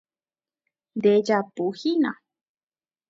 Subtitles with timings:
[0.97, 2.11] Ndejapuhína.